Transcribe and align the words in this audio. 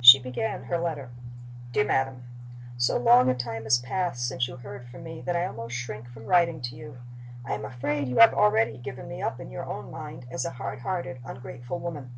She 0.00 0.20
began 0.20 0.62
her 0.66 0.78
letter. 0.78 1.10
"DEAR 1.72 1.84
MADAM 1.84 2.22
So 2.76 2.96
long 2.98 3.28
a 3.28 3.34
time 3.34 3.64
has 3.64 3.78
passed 3.78 4.24
since 4.24 4.46
you 4.46 4.54
heard 4.58 4.86
from 4.86 5.02
me 5.02 5.20
that 5.22 5.34
I 5.34 5.44
almost 5.46 5.74
shrink 5.74 6.08
from 6.08 6.26
writing 6.26 6.60
to 6.60 6.76
you. 6.76 6.98
I 7.44 7.54
am 7.54 7.64
afraid 7.64 8.06
you 8.06 8.18
have 8.18 8.32
already 8.32 8.78
given 8.78 9.08
me 9.08 9.20
up 9.20 9.40
in 9.40 9.50
your 9.50 9.64
own 9.66 9.90
mind 9.90 10.26
as 10.30 10.44
a 10.44 10.50
hard 10.50 10.82
hearted, 10.82 11.18
ungrateful 11.24 11.80
woman. 11.80 12.12